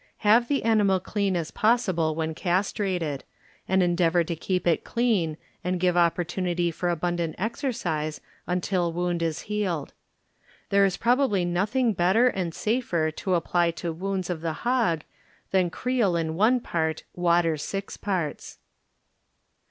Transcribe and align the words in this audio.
Have 0.25 0.47
the 0.47 0.63
animal 0.63 0.99
clean 0.99 1.35
as 1.37 1.51
passible 1.51 2.15
when 2.15 2.33
castrated, 2.33 3.23
and 3.67 3.83
endeavor 3.83 4.23
to 4.23 4.35
keep 4.35 4.65
it 4.65 4.83
clean 4.83 5.37
and 5.63 5.79
^ve 5.79 5.95
opportunity 5.95 6.71
for 6.71 6.89
abundant 6.89 7.35
exercise 7.37 8.19
until 8.47 8.91
wound 8.91 9.21
is 9.21 9.41
healed. 9.41 9.93
There 10.71 10.85
is 10.85 10.97
probably 10.97 11.45
nothing 11.45 11.93
better 11.93 12.27
and 12.29 12.51
safer 12.51 13.11
to 13.11 13.35
apply 13.35 13.69
to 13.77 13.93
wounds 13.93 14.31
of 14.31 14.41
the 14.41 14.53
hog 14.65 15.01
than 15.51 15.69
creolin 15.69 16.31
one 16.33 16.61
part, 16.61 17.03
water 17.13 17.55
six 17.55 17.95
parts. 17.95 18.57